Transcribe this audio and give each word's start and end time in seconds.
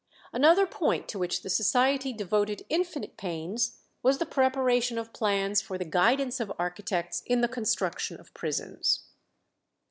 Another 0.33 0.65
point 0.65 1.07
to 1.09 1.19
which 1.19 1.43
the 1.43 1.49
Society 1.51 2.11
devoted 2.11 2.65
infinite 2.69 3.17
pains 3.17 3.77
was 4.01 4.17
the 4.17 4.25
preparation 4.25 4.97
of 4.97 5.13
plans 5.13 5.61
for 5.61 5.77
the 5.77 5.85
guidance 5.85 6.39
of 6.39 6.51
architects 6.57 7.21
in 7.27 7.41
the 7.41 7.47
construction 7.47 8.19
of 8.19 8.33
prisons. 8.33 9.03